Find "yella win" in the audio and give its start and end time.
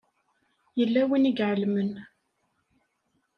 0.79-1.29